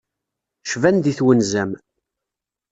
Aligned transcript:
Cban 0.71 0.97
di 1.03 1.13
twenza-m. 1.19 1.71